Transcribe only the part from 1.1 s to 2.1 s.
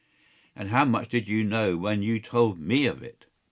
you know when